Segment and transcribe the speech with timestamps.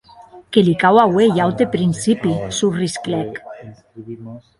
[0.55, 3.39] Que li cau auer un aute principi!, sorrisclèc.